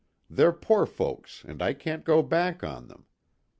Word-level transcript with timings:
They're 0.31 0.51
poor 0.51 0.87
folks 0.87 1.45
and 1.47 1.61
I 1.61 1.73
can't 1.75 2.03
go 2.03 2.23
back 2.23 2.63
on 2.63 2.87
them. 2.87 3.05